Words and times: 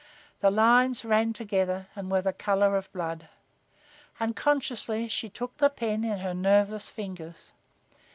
The 0.39 0.49
lines 0.49 1.05
ran 1.05 1.31
together 1.31 1.85
and 1.95 2.09
were 2.09 2.23
the 2.23 2.33
color 2.33 2.75
of 2.75 2.91
blood. 2.91 3.29
Unconsciously 4.19 5.07
she 5.07 5.29
took 5.29 5.55
the 5.57 5.69
pen 5.69 6.03
in 6.03 6.17
her 6.17 6.33
nerveless 6.33 6.89
fingers. 6.89 7.53